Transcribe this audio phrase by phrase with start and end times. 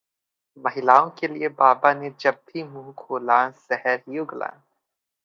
[0.57, 4.51] महिलाओं के लिए बाबा ने जब भी मुंह खोला जहर ही उगला